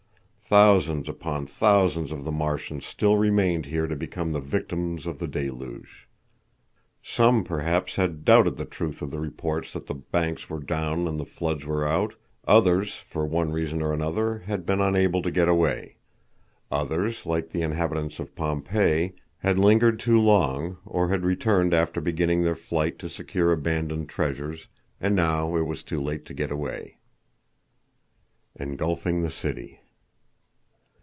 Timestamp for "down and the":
10.59-11.25